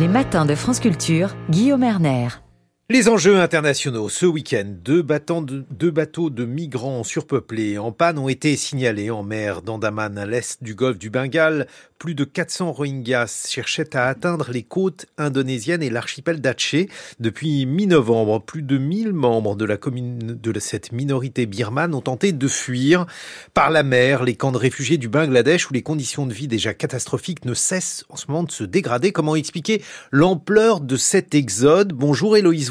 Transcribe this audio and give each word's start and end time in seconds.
Les 0.00 0.08
matins 0.08 0.46
de 0.46 0.54
France 0.54 0.80
Culture, 0.80 1.36
Guillaume 1.50 1.82
Erner. 1.82 2.28
Les 2.92 3.08
enjeux 3.08 3.38
internationaux. 3.38 4.08
Ce 4.08 4.26
week-end, 4.26 4.64
deux, 4.66 5.00
bateaux 5.00 6.28
de 6.28 6.44
migrants 6.44 7.04
surpeuplés 7.04 7.78
en 7.78 7.92
panne 7.92 8.18
ont 8.18 8.28
été 8.28 8.56
signalés 8.56 9.10
en 9.10 9.22
mer 9.22 9.62
d'Andaman 9.62 10.18
à 10.18 10.26
l'est 10.26 10.60
du 10.60 10.74
golfe 10.74 10.98
du 10.98 11.08
Bengale. 11.08 11.68
Plus 12.00 12.16
de 12.16 12.24
400 12.24 12.72
Rohingyas 12.72 13.46
cherchaient 13.48 13.94
à 13.94 14.08
atteindre 14.08 14.50
les 14.50 14.64
côtes 14.64 15.06
indonésiennes 15.18 15.84
et 15.84 15.90
l'archipel 15.90 16.40
d'Aceh. 16.40 16.88
Depuis 17.20 17.64
mi-novembre, 17.64 18.42
plus 18.42 18.62
de 18.62 18.76
1000 18.76 19.12
membres 19.12 19.54
de 19.54 19.66
la 19.66 19.76
commune 19.76 20.18
de 20.18 20.58
cette 20.58 20.90
minorité 20.90 21.46
birmane 21.46 21.94
ont 21.94 22.00
tenté 22.00 22.32
de 22.32 22.48
fuir 22.48 23.06
par 23.54 23.70
la 23.70 23.84
mer 23.84 24.24
les 24.24 24.34
camps 24.34 24.50
de 24.50 24.56
réfugiés 24.56 24.98
du 24.98 25.08
Bangladesh 25.08 25.70
où 25.70 25.74
les 25.74 25.82
conditions 25.82 26.26
de 26.26 26.34
vie 26.34 26.48
déjà 26.48 26.74
catastrophiques 26.74 27.44
ne 27.44 27.54
cessent 27.54 28.04
en 28.08 28.16
ce 28.16 28.26
moment 28.26 28.42
de 28.42 28.50
se 28.50 28.64
dégrader. 28.64 29.12
Comment 29.12 29.36
expliquer 29.36 29.80
l'ampleur 30.10 30.80
de 30.80 30.96
cet 30.96 31.36
exode? 31.36 31.92
Bonjour 31.92 32.36
Héloïse 32.36 32.70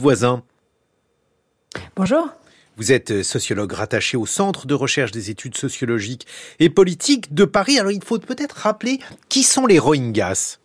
Bonjour. 1.96 2.30
Vous 2.78 2.92
êtes 2.92 3.22
sociologue 3.22 3.74
rattaché 3.74 4.18
au 4.18 4.26
Centre 4.26 4.66
de 4.66 4.74
recherche 4.74 5.12
des 5.12 5.30
études 5.30 5.56
sociologiques 5.56 6.26
et 6.60 6.70
politiques 6.70 7.34
de 7.34 7.46
Paris. 7.46 7.78
Alors 7.78 7.92
il 7.92 8.04
faut 8.04 8.18
peut-être 8.18 8.54
rappeler 8.54 9.00
qui 9.28 9.44
sont 9.44 9.68
les 9.68 9.78
Rohingyas. 9.78 10.58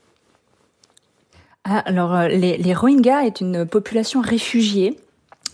Ah, 1.65 1.81
alors 1.81 2.15
euh, 2.15 2.29
les, 2.29 2.57
les 2.57 2.75
Rohingyas 2.75 3.27
est 3.27 3.41
une 3.41 3.67
population 3.67 4.21
réfugiée 4.21 4.97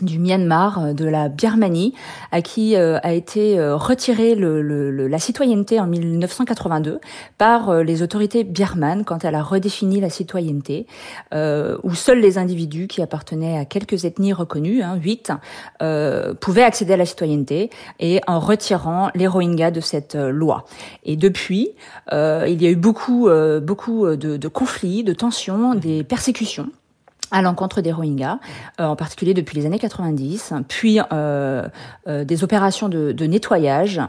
du 0.02 0.18
Myanmar, 0.18 0.78
euh, 0.78 0.92
de 0.92 1.04
la 1.04 1.28
Birmanie, 1.28 1.94
à 2.32 2.42
qui 2.42 2.76
euh, 2.76 2.98
a 3.02 3.12
été 3.12 3.58
euh, 3.58 3.76
retirée 3.76 4.34
le, 4.34 4.60
la 5.08 5.18
citoyenneté 5.18 5.80
en 5.80 5.86
1982 5.86 7.00
par 7.38 7.82
les 7.82 8.02
autorités 8.02 8.44
birmanes 8.44 9.04
quand 9.04 9.24
elle 9.24 9.34
a 9.34 9.42
redéfini 9.42 10.00
la 10.00 10.10
citoyenneté, 10.10 10.86
où 11.32 11.94
seuls 11.94 12.20
les 12.20 12.38
individus 12.38 12.86
qui 12.86 13.02
appartenaient 13.02 13.58
à 13.58 13.64
quelques 13.64 14.04
ethnies 14.04 14.32
reconnues, 14.32 14.82
hein, 14.82 14.96
8, 14.96 15.32
pouvaient 16.40 16.62
accéder 16.62 16.94
à 16.94 16.96
la 16.96 17.06
citoyenneté, 17.06 17.70
et 17.98 18.20
en 18.26 18.40
retirant 18.40 19.10
les 19.14 19.26
Rohingyas 19.26 19.70
de 19.70 19.80
cette 19.80 20.14
loi. 20.14 20.64
Et 21.04 21.16
depuis, 21.16 21.70
il 22.12 22.62
y 22.62 22.66
a 22.66 22.70
eu 22.70 22.76
beaucoup, 22.76 23.28
beaucoup 23.62 24.06
de, 24.06 24.36
de 24.36 24.48
conflits, 24.48 25.04
de 25.04 25.12
tensions, 25.12 25.74
des 25.74 26.04
persécutions 26.04 26.70
à 27.30 27.42
l'encontre 27.42 27.80
des 27.80 27.92
Rohingyas, 27.92 28.38
euh, 28.80 28.84
en 28.86 28.96
particulier 28.96 29.34
depuis 29.34 29.58
les 29.58 29.66
années 29.66 29.78
90, 29.78 30.54
puis 30.68 31.00
euh, 31.12 31.66
euh, 32.08 32.24
des 32.24 32.44
opérations 32.44 32.88
de, 32.88 33.12
de 33.12 33.26
nettoyage, 33.26 34.00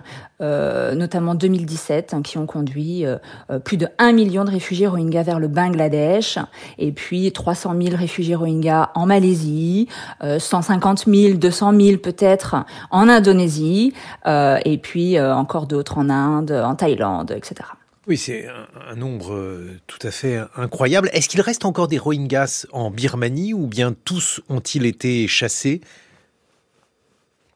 euh, 0.42 0.96
notamment 0.96 1.36
2017, 1.36 2.14
hein, 2.14 2.22
qui 2.22 2.38
ont 2.38 2.46
conduit 2.46 3.06
euh, 3.06 3.18
plus 3.64 3.78
de 3.78 3.88
1 4.00 4.14
million 4.14 4.44
de 4.44 4.52
réfugiés 4.52 4.88
Rohingyas 4.88 5.24
vers 5.24 5.40
le 5.40 5.48
Bangladesh, 5.48 6.40
et 6.78 6.92
puis 6.92 7.32
300 7.32 7.76
000 7.80 7.96
réfugiés 7.96 8.36
Rohingyas 8.36 8.90
en 8.96 9.06
Malaisie, 9.06 9.88
150 10.22 11.06
000, 11.08 11.38
200 11.38 11.74
000 11.80 11.98
peut-être 11.98 12.56
en 12.90 13.08
Indonésie, 13.08 13.94
et 14.26 14.78
puis 14.82 15.20
encore 15.20 15.68
d'autres 15.68 15.98
en 15.98 16.10
Inde, 16.10 16.52
en 16.52 16.76
Thaïlande, 16.76 17.32
etc. 17.32 17.64
Oui, 18.08 18.18
c'est 18.18 18.48
un, 18.48 18.96
nombre 18.96 19.34
euh, 19.34 19.80
tout 19.86 20.00
à 20.02 20.10
fait 20.10 20.40
incroyable. 20.56 21.12
Est-ce 21.14 21.30
qu'il 21.30 21.42
reste 21.42 21.66
encore 21.66 21.88
des 21.88 22.00
Rohingyas 22.00 22.66
en 22.72 22.90
Birmanie 22.90 23.54
ou 23.54 23.68
bien 23.68 23.94
tous 23.94 24.42
ont-ils 24.50 24.88
été 24.88 25.28
chassés? 25.28 25.82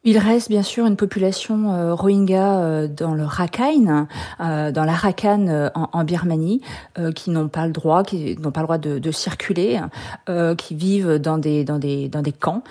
Il 0.08 0.20
reste 0.20 0.50
bien 0.50 0.62
sûr 0.62 0.86
une 0.86 0.96
population 0.96 1.74
euh, 1.74 1.96
rohingya 1.96 2.60
euh, 2.60 2.88
dans 2.88 3.16
le 3.16 3.26
Rakhine, 3.26 4.08
euh, 4.40 4.72
dans 4.72 4.84
la 4.84 4.94
Rakhine 4.94 5.72
en, 5.74 6.04
Birmanie, 6.04 6.62
qui 7.16 7.32
n'ont 7.32 7.48
pas 7.48 7.66
le 7.66 7.72
droit, 7.72 8.04
qui 8.04 8.38
n'ont 8.40 8.52
pas 8.52 8.60
le 8.60 8.66
droit 8.66 8.78
de, 8.78 9.12
circuler, 9.12 9.80
qui 10.58 10.76
vivent 10.76 11.16
dans 11.16 11.40
des 11.40 11.64
dans 11.64 11.80
des 11.80 12.08
dans 12.10 12.22
des 12.22 12.32
camps 12.32 12.64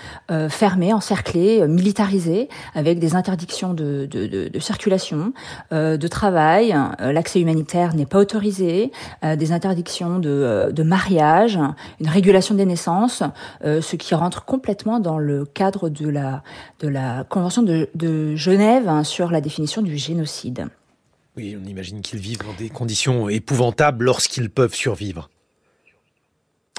fermés, 0.48 0.92
encerclés, 0.92 1.66
militarisés, 1.66 2.48
avec 2.74 3.00
des 3.00 3.16
interdictions 3.16 3.74
de, 3.74 4.06
de, 4.06 4.48
de 4.48 4.58
circulation, 4.60 5.32
de 5.72 6.06
travail. 6.06 6.76
L'accès 7.00 7.40
humanitaire 7.40 7.94
n'est 7.94 8.06
pas 8.06 8.18
autorisé, 8.18 8.92
des 9.22 9.52
interdictions 9.52 10.20
de, 10.20 10.70
de 10.70 10.82
mariage, 10.82 11.58
une 12.00 12.08
régulation 12.08 12.54
des 12.54 12.66
naissances, 12.66 13.22
ce 13.64 13.96
qui 13.96 14.14
rentre 14.14 14.44
complètement 14.44 15.00
dans 15.00 15.18
le 15.18 15.44
cadre 15.44 15.88
de 15.88 16.08
la 16.08 16.42
de 16.80 16.88
la 16.88 17.23
Convention 17.28 17.62
de, 17.62 18.36
Genève 18.36 18.88
hein, 18.88 19.04
sur 19.04 19.30
la 19.30 19.40
définition 19.40 19.82
du 19.82 19.96
génocide. 19.96 20.68
Oui, 21.36 21.56
on 21.60 21.66
imagine 21.66 22.00
qu'ils 22.00 22.20
vivent 22.20 22.44
dans 22.44 22.54
des 22.56 22.68
conditions 22.68 23.28
épouvantables 23.28 24.04
lorsqu'ils 24.04 24.50
peuvent 24.50 24.74
survivre. 24.74 25.28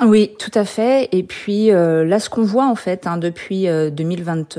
Oui, 0.03 0.31
tout 0.39 0.51
à 0.55 0.65
fait. 0.65 1.07
Et 1.13 1.23
puis 1.23 1.71
euh, 1.71 2.03
là, 2.03 2.19
ce 2.19 2.29
qu'on 2.29 2.43
voit 2.43 2.67
en 2.67 2.75
fait 2.75 3.07
hein, 3.07 3.17
depuis 3.17 3.65
2022, 3.65 4.57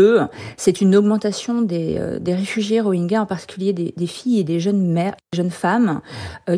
euh, 0.00 0.26
c'est 0.56 0.80
une 0.80 0.96
augmentation 0.96 1.62
des, 1.62 1.96
euh, 1.96 2.18
des, 2.18 2.34
réfugiés 2.34 2.80
rohingyas, 2.80 3.20
en 3.20 3.26
particulier 3.26 3.72
des, 3.72 3.94
des, 3.96 4.06
filles 4.08 4.40
et 4.40 4.44
des 4.44 4.58
jeunes 4.58 4.84
mères, 4.90 5.14
jeunes 5.32 5.52
femmes 5.52 6.00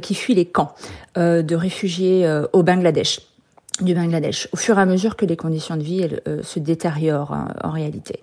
qui 0.00 0.15
fuient 0.15 0.34
les 0.34 0.47
camps 0.47 0.75
de 1.17 1.55
réfugiés 1.55 2.27
au 2.53 2.62
Bangladesh 2.62 3.21
du 3.84 3.94
Bangladesh, 3.94 4.48
au 4.52 4.56
fur 4.56 4.78
et 4.78 4.82
à 4.82 4.86
mesure 4.86 5.16
que 5.16 5.26
les 5.26 5.36
conditions 5.36 5.76
de 5.76 5.82
vie 5.82 6.08
euh, 6.28 6.42
se 6.42 6.58
détériorent 6.58 7.32
hein, 7.32 7.48
en 7.62 7.70
réalité. 7.70 8.20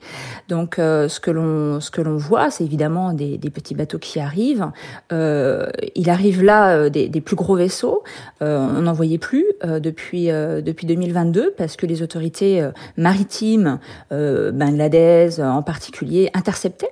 Donc, 0.50 0.80
euh, 0.80 1.08
ce 1.10 1.20
que 1.20 1.32
l'on 1.32 1.80
ce 1.80 1.92
que 1.92 2.02
l'on 2.02 2.18
voit, 2.18 2.50
c'est 2.50 2.64
évidemment 2.64 3.14
des, 3.14 3.38
des, 3.38 3.50
petits 3.50 3.76
bateaux 3.76 4.00
qui 4.00 4.20
arrivent. 4.20 4.72
Euh, 5.12 5.70
il 5.96 6.10
arrive 6.10 6.44
là 6.44 6.76
euh, 6.76 6.90
des, 6.90 7.10
des, 7.10 7.22
plus 7.22 7.36
gros 7.36 7.56
vaisseaux. 7.56 8.04
on 8.42 8.82
n'en 8.82 8.94
voyait 8.94 9.18
plus 9.18 9.46
depuis 9.64 10.28
depuis 10.28 10.88
2022 10.88 11.54
parce 11.58 11.76
que 11.76 11.86
les 11.86 12.02
autorités 12.02 12.68
maritimes 12.96 13.80
bangladaises 14.12 15.42
en 15.42 15.62
particulier 15.62 16.30
interceptaient 16.34 16.92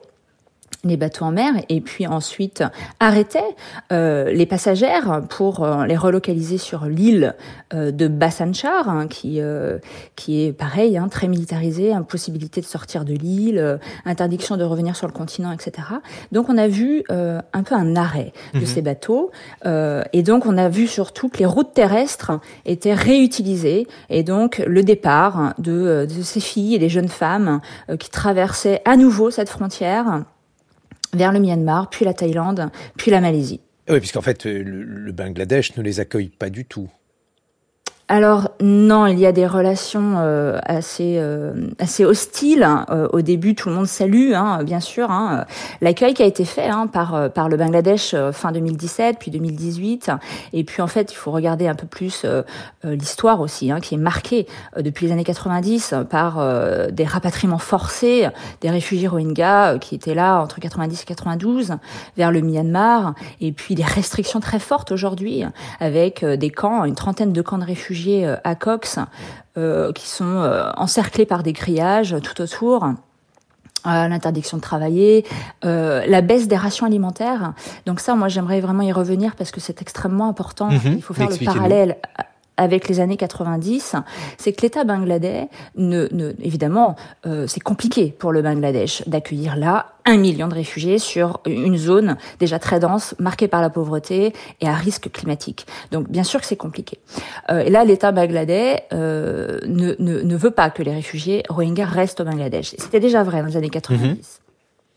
les 0.85 0.97
bateaux 0.97 1.25
en 1.25 1.31
mer 1.31 1.53
et 1.69 1.81
puis 1.81 2.07
ensuite 2.07 2.63
arrêtait 3.00 3.56
euh, 3.91 4.31
les 4.31 4.46
passagères 4.46 5.22
pour 5.29 5.63
euh, 5.63 5.85
les 5.85 5.97
relocaliser 5.97 6.57
sur 6.57 6.85
l'île 6.85 7.35
euh, 7.73 7.91
de 7.91 8.07
Bassanchar 8.07 8.88
hein, 8.88 9.07
qui 9.07 9.41
euh, 9.41 9.79
qui 10.16 10.44
est 10.44 10.53
pareil 10.53 10.97
hein, 10.97 11.07
très 11.09 11.28
militarisée 11.28 11.91
impossibilité 11.91 12.62
de 12.62 12.66
sortir 12.66 13.03
de 13.03 13.13
l'île 13.13 13.79
interdiction 14.06 14.57
de 14.57 14.63
revenir 14.63 14.96
sur 14.96 15.07
le 15.07 15.13
continent 15.13 15.51
etc 15.51 15.88
donc 16.31 16.50
on 16.50 16.57
a 16.57 16.68
vu 16.68 17.03
un 17.09 17.63
peu 17.63 17.75
un 17.75 17.96
arrêt 17.96 18.31
de 18.53 18.59
mhm. 18.59 18.66
ces 18.66 18.81
bateaux 18.81 19.31
et 19.66 20.23
donc 20.23 20.46
on 20.46 20.57
a 20.57 20.69
vu 20.69 20.88
surtout 20.88 21.29
que 21.29 21.38
les 21.40 21.46
routes 21.46 21.73
terrestres 21.73 22.40
étaient 22.66 22.94
réutilisées 22.94 23.88
et 24.09 24.23
donc 24.23 24.62
le 24.66 24.84
départ 24.84 25.53
de, 25.57 26.06
de 26.06 26.22
ces 26.22 26.40
filles 26.40 26.75
et 26.75 26.79
des 26.79 26.90
jeunes 26.90 27.07
femmes 27.07 27.59
qui 28.00 28.09
traversaient 28.09 28.81
à 28.85 28.97
nouveau 28.97 29.31
cette 29.31 29.50
frontière 29.50 30.23
vers 31.15 31.31
le 31.31 31.39
Myanmar, 31.39 31.89
puis 31.89 32.05
la 32.05 32.13
Thaïlande, 32.13 32.69
puis 32.97 33.11
la 33.11 33.21
Malaisie. 33.21 33.61
Oui, 33.89 33.99
puisqu'en 33.99 34.21
fait, 34.21 34.45
le, 34.45 35.11
Bangladesh 35.11 35.75
ne 35.77 35.83
les 35.83 35.99
accueille 35.99 36.29
pas 36.29 36.49
du 36.49 36.65
tout 36.65 36.89
alors 38.07 38.51
non, 38.61 39.07
il 39.07 39.17
y 39.17 39.25
a 39.25 39.31
des 39.31 39.47
relations 39.47 40.17
euh, 40.17 40.59
assez 40.63 41.16
euh, 41.17 41.69
assez 41.79 42.05
hostiles. 42.05 42.67
Euh, 42.91 43.07
au 43.13 43.21
début, 43.21 43.55
tout 43.55 43.69
le 43.69 43.75
monde 43.75 43.88
salue, 43.88 44.33
hein, 44.35 44.63
bien 44.63 44.79
sûr, 44.79 45.09
hein, 45.09 45.45
l'accueil 45.81 46.13
qui 46.13 46.21
a 46.21 46.27
été 46.27 46.45
fait 46.45 46.67
hein, 46.67 46.85
par 46.85 47.31
par 47.31 47.49
le 47.49 47.57
Bangladesh 47.57 48.16
fin 48.31 48.51
2017, 48.51 49.17
puis 49.19 49.31
2018. 49.31 50.11
Et 50.53 50.63
puis 50.63 50.83
en 50.83 50.88
fait, 50.88 51.11
il 51.13 51.16
faut 51.16 51.31
regarder 51.31 51.67
un 51.67 51.73
peu 51.73 51.88
plus 51.88 52.27
l'histoire 52.83 53.41
aussi, 53.41 53.71
hein, 53.71 53.79
qui 53.79 53.95
est 53.95 53.99
marquée 53.99 54.45
depuis 54.77 55.07
les 55.07 55.11
années 55.11 55.23
90 55.23 55.95
par 56.07 56.39
des 56.91 57.05
rapatriements 57.05 57.57
forcés 57.57 58.27
des 58.61 58.69
réfugiés 58.69 59.07
rohingyas 59.07 59.79
qui 59.79 59.95
étaient 59.95 60.13
là 60.13 60.41
entre 60.41 60.59
90 60.59 61.01
et 61.01 61.05
92 61.05 61.73
vers 62.17 62.31
le 62.31 62.41
Myanmar, 62.41 63.16
et 63.41 63.51
puis 63.51 63.73
des 63.73 63.83
restrictions 63.83 64.39
très 64.39 64.59
fortes 64.59 64.91
aujourd'hui 64.91 65.43
avec 65.79 66.23
des 66.23 66.49
camps, 66.52 66.84
une 66.85 66.96
trentaine 66.96 67.34
de 67.34 67.41
camps 67.41 67.57
de 67.57 67.66
réfugiés 67.66 67.94
euh, 68.07 68.35
à 68.43 68.55
Cox 68.55 68.99
euh, 69.57 69.91
qui 69.93 70.07
sont 70.07 70.25
euh, 70.25 70.71
encerclés 70.77 71.25
par 71.25 71.43
des 71.43 71.53
grillages 71.53 72.15
tout 72.23 72.41
autour. 72.41 72.85
l'interdiction 73.85 74.57
de 74.57 74.63
travailler, 74.63 75.25
la 75.61 76.21
baisse 76.21 76.47
des 76.47 76.55
rations 76.57 76.87
alimentaires. 76.87 77.53
Donc 77.85 77.99
ça, 77.99 78.15
moi, 78.15 78.29
j'aimerais 78.29 78.59
vraiment 78.59 78.81
y 78.81 78.91
revenir 78.91 79.35
parce 79.35 79.51
que 79.51 79.59
c'est 79.59 79.79
extrêmement 79.79 80.27
important. 80.27 80.71
Mhm. 80.71 80.93
Il 80.95 81.03
faut 81.03 81.13
faire 81.13 81.29
le 81.29 81.45
parallèle 81.45 81.97
avec 82.57 82.87
les 82.87 82.99
années 82.99 83.17
90, 83.17 83.96
c'est 84.37 84.53
que 84.53 84.61
l'État 84.61 84.84
bangladais, 84.84 85.49
ne, 85.75 86.07
ne 86.11 86.34
évidemment, 86.41 86.96
euh, 87.25 87.47
c'est 87.47 87.59
compliqué 87.59 88.16
pour 88.17 88.31
le 88.31 88.41
Bangladesh 88.41 89.03
d'accueillir 89.07 89.55
là 89.55 89.87
un 90.05 90.17
million 90.17 90.47
de 90.47 90.53
réfugiés 90.53 90.99
sur 90.99 91.40
une 91.46 91.78
zone 91.78 92.17
déjà 92.40 92.59
très 92.59 92.79
dense, 92.79 93.16
marquée 93.19 93.47
par 93.47 93.61
la 93.61 93.69
pauvreté 93.69 94.34
et 94.61 94.67
à 94.67 94.73
risque 94.73 95.11
climatique. 95.11 95.66
Donc 95.91 96.09
bien 96.09 96.23
sûr 96.23 96.40
que 96.40 96.46
c'est 96.46 96.55
compliqué. 96.55 96.99
Euh, 97.49 97.61
et 97.61 97.69
là, 97.69 97.84
l'État 97.84 98.11
bangladais 98.11 98.84
euh, 98.93 99.59
ne, 99.66 99.96
ne, 99.99 100.22
ne, 100.22 100.35
veut 100.35 100.52
pas 100.52 100.69
que 100.69 100.84
les 100.84 100.93
réfugiés 100.93 101.43
rohingyas 101.49 101.85
restent 101.85 102.22
au 102.22 102.25
Bangladesh. 102.25 102.75
C'était 102.78 102.99
déjà 102.99 103.23
vrai 103.23 103.41
dans 103.41 103.47
les 103.47 103.57
années 103.57 103.69
90. 103.69 104.41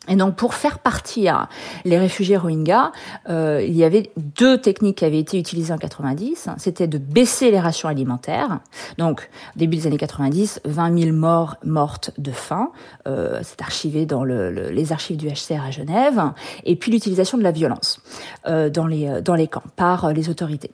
Et 0.06 0.16
donc 0.16 0.36
pour 0.36 0.54
faire 0.54 0.78
partir 0.78 1.48
les 1.84 1.98
réfugiés 1.98 2.36
Rohingyas, 2.36 2.92
euh, 3.28 3.62
il 3.66 3.76
y 3.76 3.84
avait 3.84 4.10
deux 4.16 4.58
techniques 4.58 4.98
qui 4.98 5.04
avaient 5.04 5.18
été 5.18 5.38
utilisées 5.38 5.72
en 5.72 5.78
90. 5.78 6.48
C'était 6.56 6.86
de 6.86 6.98
baisser 6.98 7.50
les 7.50 7.60
rations 7.60 7.88
alimentaires. 7.88 8.60
Donc 8.96 9.28
début 9.56 9.76
des 9.76 9.86
années 9.86 9.98
90, 9.98 10.60
20 10.64 10.98
000 10.98 11.16
morts 11.16 11.56
mortes 11.64 12.12
de 12.16 12.32
faim. 12.32 12.70
Euh, 13.06 13.40
c'est 13.42 13.60
archivé 13.60 14.06
dans 14.06 14.24
le, 14.24 14.70
les 14.70 14.92
archives 14.92 15.16
du 15.16 15.28
HCR 15.28 15.64
à 15.66 15.70
Genève. 15.70 16.22
Et 16.64 16.76
puis 16.76 16.90
l'utilisation 16.90 17.36
de 17.36 17.42
la 17.42 17.52
violence 17.52 18.00
euh, 18.46 18.70
dans 18.70 18.86
les 18.86 19.20
dans 19.22 19.34
les 19.34 19.48
camps 19.48 19.62
par 19.76 20.12
les 20.12 20.30
autorités. 20.30 20.70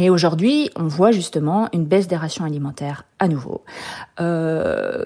Et 0.00 0.10
aujourd'hui, 0.10 0.70
on 0.76 0.86
voit 0.86 1.10
justement 1.10 1.68
une 1.72 1.84
baisse 1.84 2.06
des 2.06 2.14
rations 2.14 2.44
alimentaires 2.44 3.04
à 3.18 3.26
nouveau. 3.26 3.62
Euh, 4.20 5.04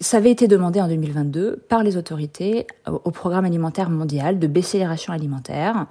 ça 0.00 0.16
avait 0.16 0.30
été 0.30 0.48
demandé 0.48 0.80
en 0.80 0.88
2022 0.88 1.62
par 1.68 1.82
les 1.82 1.98
autorités 1.98 2.66
au 2.86 3.10
Programme 3.10 3.44
alimentaire 3.44 3.90
mondial 3.90 4.38
de 4.38 4.46
baisser 4.46 4.78
les 4.78 4.86
rations 4.86 5.12
alimentaires. 5.12 5.84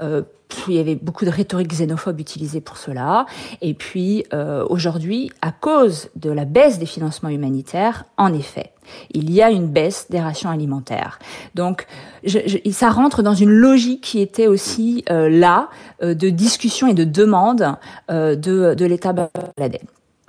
Euh, 0.00 0.22
il 0.68 0.74
y 0.74 0.78
avait 0.78 0.94
beaucoup 0.94 1.24
de 1.24 1.30
rhétorique 1.30 1.68
xénophobe 1.72 2.20
utilisée 2.20 2.60
pour 2.60 2.76
cela. 2.76 3.26
Et 3.62 3.74
puis 3.74 4.24
euh, 4.32 4.64
aujourd'hui, 4.70 5.32
à 5.42 5.50
cause 5.50 6.08
de 6.14 6.30
la 6.30 6.44
baisse 6.44 6.78
des 6.78 6.86
financements 6.86 7.30
humanitaires, 7.30 8.04
en 8.16 8.32
effet, 8.32 8.70
il 9.10 9.30
y 9.30 9.42
a 9.42 9.50
une 9.50 9.68
baisse 9.68 10.06
des 10.10 10.20
rations 10.20 10.50
alimentaires. 10.50 11.18
Donc, 11.54 11.86
ça 12.70 12.90
rentre 12.90 13.22
dans 13.22 13.34
une 13.34 13.50
logique 13.50 14.02
qui 14.02 14.20
était 14.20 14.46
aussi 14.46 15.04
euh, 15.10 15.28
là 15.28 15.68
euh, 16.02 16.14
de 16.14 16.28
discussion 16.30 16.86
et 16.86 16.94
de 16.94 17.04
demande 17.04 17.76
euh, 18.10 18.34
de, 18.34 18.74
de 18.74 18.84
l'État 18.84 19.12
bangladais. 19.12 19.82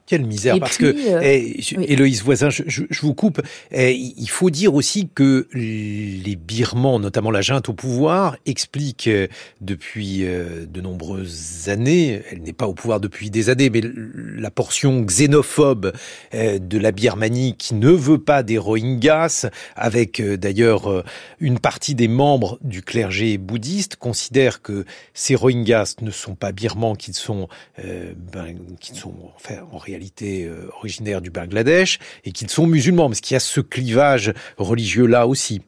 Quelle 0.10 0.26
misère, 0.26 0.60
parce 0.60 0.78
que, 0.78 0.86
euh, 0.88 1.22
eh, 1.22 1.62
Héloïse 1.88 2.24
Voisin, 2.24 2.50
je, 2.50 2.64
je, 2.66 2.82
je 2.90 3.02
vous 3.02 3.14
coupe, 3.14 3.44
eh, 3.72 3.94
il 3.94 4.28
faut 4.28 4.50
dire 4.50 4.74
aussi 4.74 5.08
que 5.08 5.48
les 5.54 6.36
Birmans, 6.36 6.98
notamment 6.98 7.30
la 7.30 7.42
junte 7.42 7.70
au 7.70 7.74
pouvoir, 7.74 8.36
expliquent 8.48 9.08
euh, 9.08 9.28
depuis 9.62 10.26
euh, 10.26 10.66
de 10.66 10.82
nombreuses 10.82 11.70
années, 11.70 12.24
elle 12.32 12.42
n'est 12.42 12.54
pas 12.54 12.66
au 12.66 12.74
pouvoir 12.74 13.00
depuis 13.00 13.30
des 13.30 13.52
années, 13.52 13.70
mais 13.70 13.84
la 13.84 14.50
portion 14.50 15.00
xénophobe 15.04 15.94
de 16.34 16.78
la 16.80 16.92
Birmanie 16.92 17.56
qui 17.56 17.76
ne 17.76 17.92
veut 17.92 18.18
pas 18.18 18.42
des 18.42 18.58
Rohingyas, 18.58 19.46
avec 19.76 20.20
d'ailleurs 20.22 21.04
une 21.40 21.60
partie 21.60 21.94
des 21.94 22.08
membres 22.08 22.58
du 22.64 22.82
clergé 22.82 23.38
bouddhiste, 23.38 23.96
considère 23.96 24.64
que 24.64 24.86
ces 25.14 25.36
Rohingyas 25.36 25.98
ne 26.02 26.10
sont 26.10 26.34
pas 26.34 26.52
birmans, 26.52 26.96
qu'ils 26.96 27.14
sont, 27.14 27.48
ben, 27.78 28.56
qu'ils 28.80 28.96
sont 28.96 29.14
enfin, 29.36 29.58
en 29.72 29.78
réalité 29.78 29.99
euh, 30.22 30.70
originaires 30.78 31.22
du 31.22 31.30
Bangladesh 31.30 32.00
et 32.24 32.32
qu'ils 32.32 32.50
sont 32.50 32.68
musulmans, 32.68 33.08
parce 33.08 33.22
qu'il 33.22 33.36
y 33.36 33.38
a 33.38 33.40
ce 33.40 33.62
clivage 33.62 34.34
religieux 34.58 35.06
là 35.06 35.28
aussi. 35.28 35.62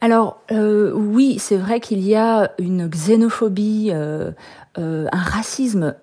Alors 0.00 0.40
euh, 0.52 0.92
oui, 0.92 1.36
c'est 1.38 1.56
vrai 1.56 1.80
qu'il 1.80 2.00
y 2.00 2.14
a 2.14 2.52
une 2.58 2.88
xénophobie, 2.88 3.90
euh, 3.92 4.32
un 4.76 5.22
racisme 5.22 5.94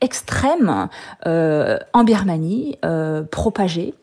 extrême 0.00 0.88
en 1.24 2.04
Birmanie, 2.04 2.78
propagé 3.30 3.94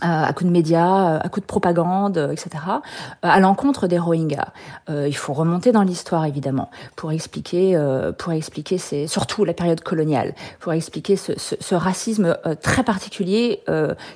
à 0.00 0.32
coup 0.32 0.44
de 0.44 0.48
médias, 0.48 1.18
à 1.18 1.28
coup 1.28 1.40
de 1.40 1.44
propagande, 1.44 2.16
etc., 2.32 2.48
euh, 2.66 2.78
à 3.22 3.40
l'encontre 3.40 3.86
des 3.88 3.98
Rohingyas. 3.98 4.48
Euh, 4.88 5.06
il 5.06 5.16
faut 5.16 5.34
remonter 5.34 5.70
dans 5.70 5.82
l'histoire 5.82 6.24
évidemment 6.24 6.70
pour 6.96 7.12
expliquer, 7.12 7.78
pour 8.18 8.32
expliquer 8.32 8.78
ces, 8.78 9.06
surtout 9.06 9.44
la 9.44 9.52
période 9.52 9.82
coloniale, 9.82 10.34
pour 10.60 10.72
expliquer 10.72 11.16
ce, 11.16 11.38
ce, 11.38 11.56
ce 11.60 11.74
racisme 11.74 12.36
très 12.62 12.84
particulier 12.84 13.62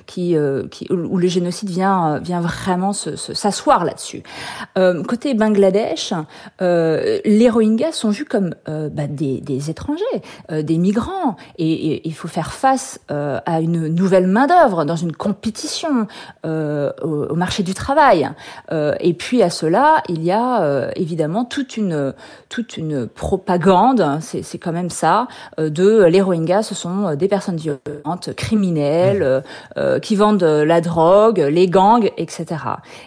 qui, 0.05 0.35
qui, 0.71 0.91
où 0.91 1.17
le 1.17 1.27
génocide 1.27 1.69
vient 1.69 2.19
vient 2.19 2.41
vraiment 2.41 2.93
s'asseoir 2.93 3.85
là-dessus. 3.85 4.23
côté 5.07 5.33
Bangladesh, 5.33 6.13
les 6.59 7.49
Rohingyas 7.49 7.93
sont 7.93 8.09
vus 8.09 8.25
comme 8.25 8.55
bah, 8.65 9.07
des, 9.07 9.41
des, 9.41 9.69
étrangers, 9.69 10.03
des 10.49 10.77
migrants, 10.77 11.35
et, 11.57 12.07
il 12.07 12.13
faut 12.13 12.27
faire 12.27 12.53
face 12.53 12.99
à 13.09 13.61
une 13.61 13.87
nouvelle 13.87 14.27
main 14.27 14.47
d'œuvre 14.47 14.85
dans 14.85 14.95
une 14.95 15.15
compétition 15.15 15.66
euh, 16.45 16.91
au, 17.01 17.35
marché 17.35 17.63
du 17.63 17.73
travail. 17.73 18.29
Euh, 18.71 18.95
et 18.99 19.13
puis 19.13 19.43
à 19.43 19.49
cela, 19.49 20.01
il 20.09 20.23
y 20.23 20.31
a 20.31 20.61
euh, 20.61 20.89
évidemment 20.95 21.45
toute 21.45 21.77
une 21.77 22.13
toute 22.49 22.77
une 22.77 23.07
propagande, 23.07 24.19
c'est 24.21 24.57
quand 24.57 24.71
même 24.71 24.89
ça, 24.89 25.27
de 25.57 26.05
les 26.05 26.21
Rohingyas, 26.21 26.63
ce 26.63 26.75
sont 26.75 27.13
des 27.15 27.27
personnes 27.27 27.57
violentes, 27.57 28.33
criminelles, 28.35 29.43
qui 30.01 30.15
vendent 30.15 30.43
la 30.43 30.79
drogue, 30.79 31.39
les 31.39 31.67
gangs, 31.67 32.09
etc. 32.15 32.45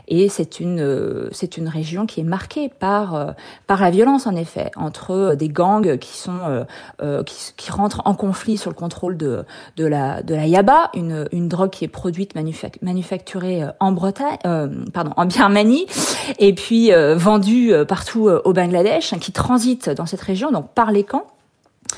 Et 0.09 0.29
c'est 0.29 0.61
une 0.61 1.31
c'est 1.33 1.57
une 1.57 1.69
région 1.69 2.05
qui 2.05 2.21
est 2.21 2.25
marquée 2.25 2.69
par 2.69 3.35
par 3.67 3.81
la 3.81 3.91
violence 3.91 4.27
en 4.27 4.37
effet 4.37 4.71
entre 4.77 5.35
des 5.35 5.49
gangs 5.49 5.97
qui 5.97 6.19
sont 6.19 6.67
qui, 7.25 7.53
qui 7.57 7.73
rentrent 7.73 8.03
en 8.05 8.15
conflit 8.15 8.59
sur 8.59 8.71
le 8.71 8.77
contrôle 8.77 9.17
de 9.17 9.45
de 9.79 9.87
la 9.87 10.23
de 10.23 10.35
la 10.35 10.47
yaba, 10.47 10.91
une 10.95 11.27
une 11.33 11.49
drogue 11.49 11.71
qui 11.71 11.87
est 11.87 11.89
produite 11.89 12.35
manufacturé 12.83 13.63
euh, 13.63 13.69
en 13.81 13.93
Bretagne, 13.93 14.39
euh, 14.47 14.69
pardon, 14.93 15.13
en 15.17 15.27
Birmanie, 15.27 15.87
et 16.39 16.55
puis 16.55 16.93
euh, 16.93 17.17
vendu 17.17 17.73
partout 17.89 18.29
au 18.29 18.53
Bangladesh, 18.53 19.13
hein, 19.13 19.19
qui 19.19 19.33
transite 19.33 19.91
dans 19.91 20.07
cette 20.07 20.21
région, 20.21 20.51
donc 20.51 20.73
par 20.75 20.93
les 20.93 21.05
camps. 21.05 21.27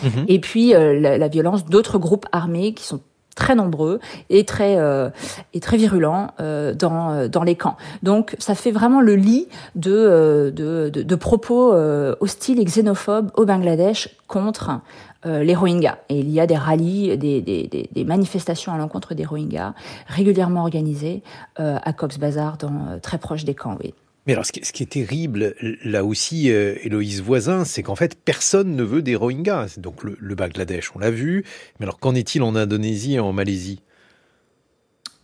Mhm. 0.03 0.25
Et 0.29 0.41
puis 0.41 0.71
la, 0.71 1.19
la, 1.19 1.29
violence 1.29 1.67
d'autres 1.67 1.99
groupes 1.99 2.27
armés 2.33 2.73
qui 2.73 2.85
sont 2.85 3.01
très 3.35 3.55
nombreux 3.55 4.01
et 4.31 4.45
très 4.45 4.77
euh, 4.79 5.11
et 5.55 5.61
très 5.61 5.77
virulents 5.77 6.29
euh, 6.41 6.75
dans 6.75 7.29
dans 7.29 7.43
les 7.43 7.57
camps. 7.57 7.77
Donc 8.03 8.37
ça 8.39 8.55
fait 8.55 8.71
vraiment 8.71 9.01
le 9.01 9.17
lit 9.17 9.49
de 9.75 10.53
de, 10.55 10.91
de, 10.93 11.03
de 11.03 11.15
propos 11.15 11.75
hostiles 12.21 12.61
et 12.61 12.65
xénophobes 12.65 13.31
au 13.37 13.45
Bangladesh 13.45 14.09
contre 14.27 14.81
euh, 15.25 15.45
les 15.45 15.55
Rohingyas. 15.55 15.99
Et 16.09 16.19
il 16.19 16.31
y 16.31 16.41
a 16.41 16.47
des 16.47 16.57
rallyes, 16.57 17.17
des, 17.17 17.41
des, 17.41 17.89
des 17.93 18.05
manifestations 18.05 18.73
à 18.73 18.79
l'encontre 18.79 19.15
des 19.15 19.25
Rohingyas 19.25 19.73
régulièrement 20.09 20.63
organisées 20.63 21.23
euh, 21.61 21.79
à 21.83 21.93
Cox's 21.93 22.19
Bazar, 22.19 22.57
dans, 22.57 22.69
euh, 22.69 22.99
très 23.01 23.19
proche 23.19 23.45
des 23.45 23.55
camps. 23.55 23.79
Mais 24.27 24.35
alors, 24.35 24.47
ce 24.47 24.53
qui, 24.53 24.83
est 24.83 24.87
terrible, 24.87 25.55
là 25.85 26.05
aussi, 26.05 26.51
euh, 26.51 26.77
Voisin, 27.25 27.65
c'est 27.65 27.83
qu'en 27.83 27.97
fait, 27.97 28.17
personne 28.25 28.77
ne 28.77 28.85
veut 28.85 29.03
des 29.03 29.17
Rohingyas. 29.17 29.79
Donc 29.79 30.05
le, 30.05 30.17
le 30.21 30.35
Bangladesh, 30.37 30.93
on 30.95 31.01
l'a 31.01 31.11
vu. 31.11 31.45
Mais 31.81 31.85
alors, 31.85 31.99
qu'en 31.99 32.15
est-il 32.15 32.43
en 32.43 32.55
Indonésie 32.55 33.15
et 33.15 33.21
en 33.21 33.33
Malaisie? 33.33 33.81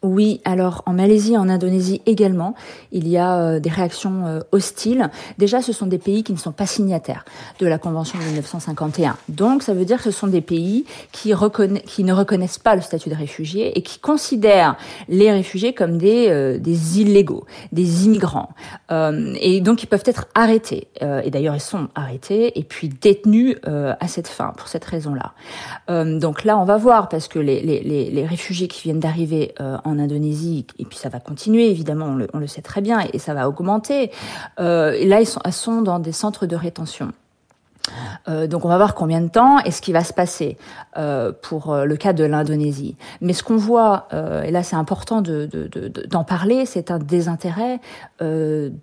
Oui, 0.08 0.40
alors 0.44 0.82
en 0.86 0.92
Malaisie, 0.92 1.36
en 1.36 1.48
Indonésie 1.48 2.00
également, 2.06 2.54
il 2.92 3.08
y 3.08 3.18
a 3.18 3.38
euh, 3.38 3.60
des 3.60 3.68
réactions 3.68 4.26
euh, 4.26 4.40
hostiles. 4.52 5.10
Déjà, 5.36 5.60
ce 5.60 5.72
sont 5.72 5.86
des 5.86 5.98
pays 5.98 6.22
qui 6.22 6.32
ne 6.32 6.38
sont 6.38 6.52
pas 6.52 6.66
signataires 6.66 7.24
de 7.60 7.66
la 7.66 7.78
Convention 7.78 8.18
de 8.18 8.24
1951. 8.24 9.16
Donc, 9.28 9.62
ça 9.62 9.74
veut 9.74 9.84
dire 9.84 9.98
que 9.98 10.04
ce 10.04 10.10
sont 10.10 10.26
des 10.26 10.40
pays 10.40 10.84
qui, 11.12 11.30
ne 11.30 12.12
reconnaissent 12.12 12.58
pas 12.58 12.74
le 12.74 12.80
statut 12.80 13.10
de 13.10 13.14
réfugié 13.14 13.76
et 13.78 13.82
qui 13.82 13.98
considèrent 13.98 14.76
les 15.08 15.30
réfugiés 15.30 15.74
comme 15.74 15.98
des, 15.98 16.28
euh, 16.28 16.58
des 16.58 17.00
illégaux, 17.00 17.44
des 17.72 18.06
immigrants. 18.06 18.50
Et 18.90 19.60
donc, 19.60 19.82
ils 19.82 19.86
peuvent 19.86 20.02
être 20.06 20.26
arrêtés. 20.34 20.88
Et 21.00 21.30
d'ailleurs, 21.30 21.54
ils 21.54 21.60
sont 21.60 21.88
arrêtés 21.94 22.58
et 22.58 22.64
puis 22.64 22.88
détenus 22.88 23.56
à 23.64 24.08
cette 24.08 24.28
fin, 24.28 24.52
pour 24.56 24.68
cette 24.68 24.84
raison-là. 24.84 25.32
donc 26.18 26.44
là, 26.44 26.58
on 26.58 26.64
va 26.64 26.76
voir, 26.76 27.08
parce 27.08 27.28
que 27.28 27.38
les, 27.38 27.60
les, 27.60 27.80
les 27.82 28.26
réfugiés 28.26 28.68
qui 28.68 28.82
viennent 28.82 29.00
d'arriver 29.00 29.54
en 29.84 29.97
Indonésie, 29.98 30.66
et 30.78 30.84
puis 30.84 30.98
ça 30.98 31.08
va 31.08 31.20
continuer, 31.20 31.70
évidemment, 31.70 32.16
on 32.32 32.38
le, 32.38 32.46
sait 32.46 32.62
très 32.62 32.80
bien, 32.80 33.00
et, 33.12 33.18
ça 33.18 33.34
va 33.34 33.48
augmenter. 33.48 34.10
Euh, 34.60 34.92
et 34.92 35.06
là, 35.06 35.20
ils 35.20 35.52
sont, 35.52 35.82
dans 35.82 35.98
des 35.98 36.12
centres 36.12 36.46
de 36.46 36.56
rétention. 36.56 37.12
Euh, 38.28 38.46
donc 38.46 38.66
on 38.66 38.68
va 38.68 38.76
voir 38.76 38.94
combien 38.94 39.22
de 39.22 39.28
temps 39.28 39.60
et 39.60 39.70
ce 39.70 39.80
qui 39.80 39.92
va 39.92 40.04
se 40.04 40.12
passer 40.12 40.58
euh, 40.98 41.32
pour 41.32 41.74
le 41.74 41.96
cas 41.96 42.12
de 42.12 42.24
l'Indonésie. 42.24 42.96
Mais 43.22 43.32
ce 43.32 43.42
qu'on 43.42 43.56
voit, 43.56 44.08
et 44.12 44.50
là 44.50 44.62
c'est 44.62 44.76
important 44.76 45.22
d'en 45.22 45.46
de, 45.46 45.68
de, 45.68 46.24
parler, 46.26 46.66
c'est 46.66 46.90
un 46.90 46.98
désintérêt 46.98 47.80
de 48.20 48.76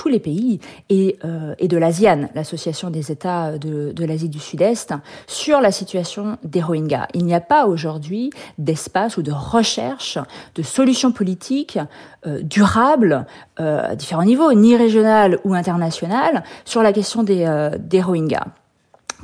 tous 0.00 0.08
les 0.08 0.18
pays 0.18 0.60
et, 0.88 1.18
euh, 1.26 1.54
de 1.60 1.76
l'ASEAN, 1.76 2.30
l'association 2.34 2.88
des 2.88 3.12
États 3.12 3.58
de, 3.58 4.04
l'Asie 4.06 4.30
du 4.30 4.40
Sud-Est, 4.40 4.94
sur 5.26 5.60
la 5.60 5.70
situation 5.70 6.38
des 6.42 6.62
Rohingyas. 6.62 7.06
Il 7.12 7.26
n'y 7.26 7.34
a 7.34 7.40
pas 7.40 7.66
aujourd'hui 7.66 8.30
d'espace 8.56 9.18
ou 9.18 9.22
de 9.22 9.30
recherche 9.30 10.16
de 10.54 10.62
solutions 10.62 11.12
politiques 11.12 11.78
euh, 12.26 12.40
durables 12.40 13.26
euh, 13.60 13.90
à 13.90 13.94
différents 13.94 14.24
niveaux, 14.24 14.54
ni 14.54 14.74
régionales 14.74 15.38
ou 15.44 15.52
internationales, 15.52 16.44
sur 16.64 16.82
la 16.82 16.94
question 16.94 17.22
des, 17.22 17.44
euh, 17.44 17.70
des 17.78 18.00
Rohingyas. 18.00 18.46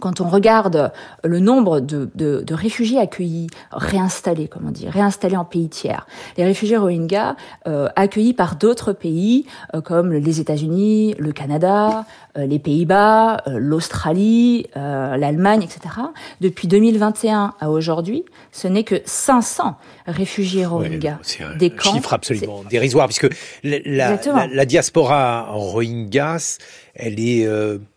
Quand 0.00 0.20
on 0.20 0.28
regarde 0.28 0.92
le 1.24 1.40
nombre 1.40 1.80
de, 1.80 2.10
de, 2.14 2.42
de, 2.42 2.54
réfugiés 2.54 2.98
accueillis, 2.98 3.48
réinstallés, 3.72 4.48
comme 4.48 4.66
on 4.66 4.70
dit, 4.70 4.88
réinstallés 4.88 5.36
en 5.36 5.44
pays 5.44 5.68
tiers, 5.68 6.06
les 6.36 6.44
réfugiés 6.44 6.76
Rohingyas 6.76 7.36
euh, 7.66 7.88
accueillis 7.96 8.34
par 8.34 8.56
d'autres 8.56 8.92
pays 8.92 9.46
euh, 9.74 9.80
comme 9.80 10.12
les 10.12 10.40
États-Unis, 10.40 11.14
le 11.18 11.32
Canada, 11.32 12.04
euh, 12.36 12.46
les 12.46 12.58
Pays-Bas, 12.58 13.42
euh, 13.46 13.58
l'Australie, 13.58 14.66
euh, 14.76 15.16
l'Allemagne, 15.16 15.62
etc. 15.62 15.94
Depuis 16.40 16.68
2021 16.68 17.54
à 17.58 17.70
aujourd'hui, 17.70 18.24
ce 18.52 18.68
n'est 18.68 18.84
que 18.84 19.00
500 19.04 19.76
réfugiés 20.06 20.66
Rohingyas. 20.66 21.18
c'est 21.22 21.42
un 21.42 21.56
des 21.56 21.72
chiffre 21.78 22.12
absolument 22.12 22.62
dérisoire, 22.68 23.06
puisque 23.06 23.28
la, 23.62 23.78
la, 23.84 24.46
la, 24.48 24.64
diaspora 24.66 25.46
Rohingyas, 25.50 26.58
elle 26.96 27.20
est 27.20 27.48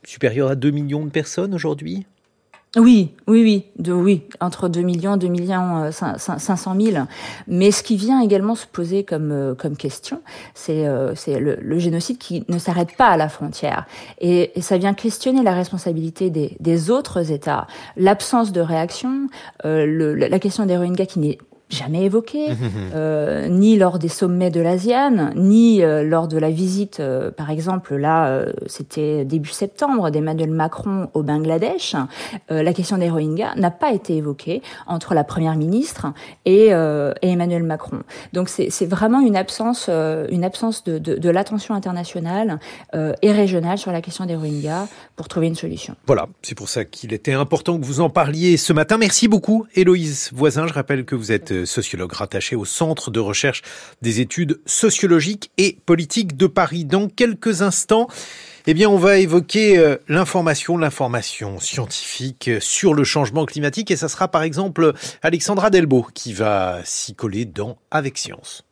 supérieure 0.04 0.50
à 0.50 0.56
2 0.56 0.72
millions 0.72 1.06
de 1.06 1.10
personnes 1.10 1.54
aujourd'hui? 1.54 2.06
Oui, 2.78 3.16
oui, 3.26 3.42
oui, 3.42 3.66
de, 3.80 3.92
oui, 3.92 4.22
entre 4.40 4.70
2 4.70 4.82
millions, 4.82 5.18
2 5.18 5.28
millions 5.28 5.90
500 5.92 6.76
000. 6.80 7.06
Mais 7.48 7.72
ce 7.72 7.82
qui 7.82 7.96
vient 7.96 8.22
également 8.22 8.54
se 8.54 8.68
poser 8.68 9.04
comme, 9.04 9.32
euh, 9.32 9.56
comme 9.56 9.76
question, 9.76 10.22
c'est 10.54 10.86
euh, 10.86 11.16
le, 11.26 11.56
le, 11.56 11.80
génocide 11.80 12.20
qui 12.20 12.46
ne 12.48 12.60
s'arrête 12.60 12.96
pas 12.96 13.08
à 13.08 13.18
la 13.18 13.28
frontière. 13.28 13.88
Et, 14.22 14.52
et, 14.56 14.62
ça 14.62 14.78
vient 14.78 14.94
questionner 14.94 15.42
la 15.42 15.56
responsabilité 15.56 16.30
des, 16.30 16.56
des 16.60 16.92
autres 16.92 17.32
États, 17.32 17.66
l'absence 17.98 18.52
de 18.52 18.62
réaction, 18.62 19.30
euh, 19.66 19.88
le, 19.88 20.14
la 20.14 20.40
question 20.40 20.68
des 20.68 20.78
Rohingyas 20.78 21.08
qui 21.08 21.18
n'est 21.18 21.40
jamais 21.70 22.04
évoqué, 22.06 22.48
euh, 22.96 23.48
ni 23.48 23.78
lors 23.78 24.00
des 24.00 24.08
sommets 24.08 24.52
de 24.52 24.60
l'ASEAN, 24.60 25.32
ni 25.36 25.84
euh, 25.84 26.04
lors 26.04 26.28
de 26.28 26.38
la 26.38 26.50
visite, 26.50 27.00
euh, 27.00 27.32
par 27.32 27.50
exemple, 27.50 27.96
là, 27.96 28.28
euh, 28.28 28.52
c'était 28.66 29.26
début 29.26 29.50
septembre, 29.50 30.10
d'Emmanuel 30.10 30.52
Macron 30.52 31.10
au 31.14 31.24
Bangladesh. 31.24 31.96
la 32.50 32.74
question 32.74 32.98
des 32.98 33.10
Rohingyas 33.10 33.56
n'a 33.56 33.72
pas 33.72 33.92
été 33.92 34.18
évoquée 34.18 34.62
entre 34.88 35.14
la 35.14 35.24
première 35.24 35.56
ministre 35.56 36.08
et, 36.46 36.68
et 36.68 37.30
Emmanuel 37.30 37.64
Macron. 37.64 38.00
Donc 38.34 38.50
c'est 38.50 38.86
vraiment 38.86 39.20
une 39.20 39.36
absence, 39.36 39.90
une 39.90 40.44
absence 40.44 40.84
de, 40.84 40.98
de, 40.98 41.16
de 41.16 41.30
l'attention 41.30 41.76
internationale 41.76 42.60
et 42.94 43.32
régionale 43.32 43.78
sur 43.78 43.92
la 43.92 44.02
question 44.02 44.26
des 44.26 44.36
Rohingyas 44.36 44.88
pour 45.16 45.28
trouver 45.28 45.48
une 45.48 45.56
solution. 45.56 45.96
Voilà, 46.08 46.28
c'est 46.42 46.56
pour 46.56 46.70
ça 46.70 46.86
qu'il 46.86 47.14
était 47.14 47.34
important 47.34 47.80
que 47.80 47.86
vous 47.86 48.02
en 48.02 48.10
parliez 48.10 48.58
ce 48.58 48.74
matin. 48.74 48.98
Merci 48.98 49.28
beaucoup, 49.28 49.66
Héloïse 49.76 50.32
Voisin. 50.34 50.68
Je 50.68 50.74
rappelle 50.74 51.06
que 51.06 51.16
vous 51.16 51.32
êtes 51.32 51.59
sociologue 51.66 52.14
rattaché 52.14 52.56
au 52.56 52.66
Centre 52.66 53.12
de 53.12 53.20
recherche 53.20 53.62
des 54.02 54.22
études 54.22 54.62
sociologiques 54.66 55.52
et 55.58 55.78
politiques 55.86 56.38
de 56.38 56.48
Paris. 56.48 56.86
Dans 56.86 57.08
quelques 57.08 57.62
instants, 57.62 58.08
eh 58.68 58.74
bien, 58.74 58.90
on 58.90 58.98
va 58.98 59.18
évoquer 59.18 59.78
euh, 59.78 59.98
l'information, 60.08 60.78
l'information 60.78 61.60
scientifique 61.60 62.52
sur 62.60 62.94
le 62.94 63.04
changement 63.04 63.46
climatique 63.46 63.92
et 63.92 63.96
ça 63.96 64.10
sera 64.10 64.28
par 64.28 64.44
exemple 64.44 64.94
Alexandra 65.22 65.70
Delbo 65.70 66.08
qui 66.14 66.34
va 66.34 66.80
s'y 66.84 67.16
coller 67.16 67.46
dans 67.46 67.78
Avec 67.92 68.18
Science. 68.18 68.69